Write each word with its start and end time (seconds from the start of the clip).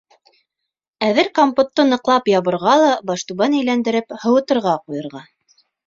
Әҙер 1.07 1.29
компотты 1.41 1.85
ныҡлап 1.91 2.33
ябырға 2.33 2.75
ла, 2.87 2.91
баштүбән 3.13 3.57
әйләндереп, 3.61 4.21
һыуытырға 4.27 4.79
ҡуйырға. 4.85 5.29